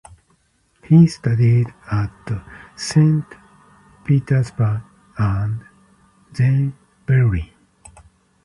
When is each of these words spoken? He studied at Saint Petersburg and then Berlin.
He 0.83 1.05
studied 1.05 1.71
at 1.91 2.09
Saint 2.75 3.23
Petersburg 4.03 4.81
and 5.15 5.63
then 6.31 6.75
Berlin. 7.05 7.51